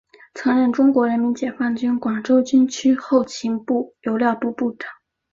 [0.33, 4.89] 曾任中国人民解放军广州军区后勤部油料部部长。